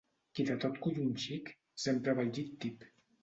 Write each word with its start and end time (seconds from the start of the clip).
Qui 0.37 0.45
de 0.45 0.55
tot 0.63 0.79
cull 0.85 0.97
un 1.03 1.11
xic, 1.25 1.51
sempre 1.85 2.15
va 2.21 2.25
al 2.29 2.35
llit 2.39 2.51
tip. 2.65 2.89